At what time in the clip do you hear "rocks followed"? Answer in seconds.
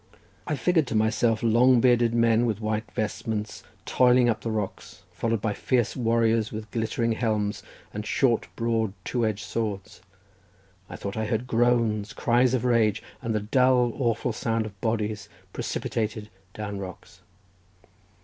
4.49-5.41